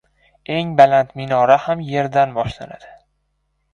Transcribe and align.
•Eng 0.53 0.69
baland 0.79 1.11
minora 1.21 1.59
ham 1.67 1.85
yerdan 1.91 2.35
boshlanadi. 2.39 2.91